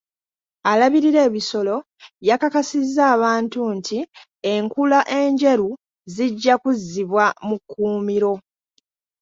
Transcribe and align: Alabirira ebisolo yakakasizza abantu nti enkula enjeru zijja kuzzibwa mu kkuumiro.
Alabirira 0.71 1.19
ebisolo 1.27 1.75
yakakasizza 2.27 3.03
abantu 3.15 3.59
nti 3.77 3.97
enkula 4.53 4.99
enjeru 5.19 5.69
zijja 6.13 6.53
kuzzibwa 6.61 7.25
mu 7.47 7.55
kkuumiro. 7.59 8.33